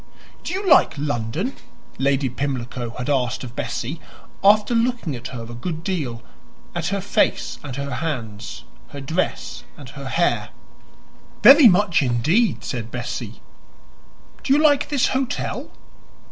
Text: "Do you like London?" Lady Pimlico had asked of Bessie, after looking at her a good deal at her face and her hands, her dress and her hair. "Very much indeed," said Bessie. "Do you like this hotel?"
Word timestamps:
"Do 0.43 0.51
you 0.55 0.67
like 0.67 0.97
London?" 0.97 1.55
Lady 1.99 2.27
Pimlico 2.27 2.89
had 2.97 3.07
asked 3.07 3.43
of 3.43 3.55
Bessie, 3.55 4.01
after 4.43 4.73
looking 4.73 5.15
at 5.15 5.27
her 5.27 5.43
a 5.43 5.53
good 5.53 5.83
deal 5.83 6.23
at 6.73 6.87
her 6.87 7.01
face 7.01 7.59
and 7.63 7.75
her 7.75 7.93
hands, 7.97 8.63
her 8.87 8.99
dress 8.99 9.63
and 9.77 9.89
her 9.89 10.09
hair. 10.09 10.49
"Very 11.43 11.67
much 11.67 12.01
indeed," 12.01 12.63
said 12.63 12.89
Bessie. 12.89 13.43
"Do 14.43 14.51
you 14.53 14.57
like 14.59 14.89
this 14.89 15.09
hotel?" 15.09 15.69